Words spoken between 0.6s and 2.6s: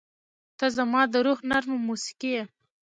زما د روح نرمه موسیقي یې.